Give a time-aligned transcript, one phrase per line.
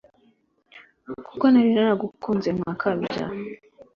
[1.27, 3.25] Kuko nari naragukunze ndakabya